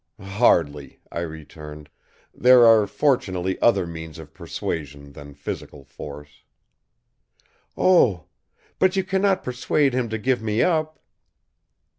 [0.19, 1.87] "Hardly," I returned.
[2.33, 6.41] "There are fortunately other means of persuasion than physical force."
[7.77, 8.25] "Oh!
[8.79, 10.99] But you cannot persuade him to give me up."